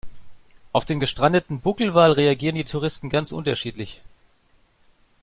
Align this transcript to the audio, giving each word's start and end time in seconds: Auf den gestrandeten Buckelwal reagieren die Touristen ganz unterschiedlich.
Auf 0.71 0.83
den 0.85 0.99
gestrandeten 0.99 1.61
Buckelwal 1.61 2.13
reagieren 2.13 2.55
die 2.55 2.63
Touristen 2.63 3.09
ganz 3.11 3.31
unterschiedlich. 3.31 4.01